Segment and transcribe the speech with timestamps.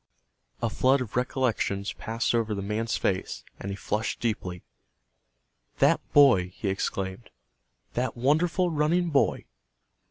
[0.63, 4.63] A flood of recollections passed over the man's face, and he flushed deeply.
[5.77, 7.29] "That boy!" he exclaimed.
[7.93, 9.45] "That wonderful running boy?"